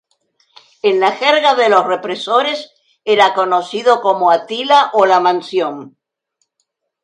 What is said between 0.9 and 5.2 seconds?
la jerga de los represores era conocido como "Atila" o "La